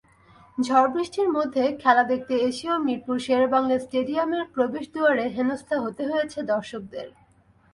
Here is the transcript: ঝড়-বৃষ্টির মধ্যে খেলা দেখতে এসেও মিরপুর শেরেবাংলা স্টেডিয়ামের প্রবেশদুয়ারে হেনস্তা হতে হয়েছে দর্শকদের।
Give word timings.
ঝড়-বৃষ্টির 0.57 1.29
মধ্যে 1.31 1.63
খেলা 1.81 2.03
দেখতে 2.03 2.33
এসেও 2.49 2.75
মিরপুর 2.79 3.15
শেরেবাংলা 3.19 3.77
স্টেডিয়ামের 3.79 4.43
প্রবেশদুয়ারে 4.53 5.25
হেনস্তা 5.35 5.75
হতে 5.79 6.03
হয়েছে 6.11 6.39
দর্শকদের। 6.51 7.07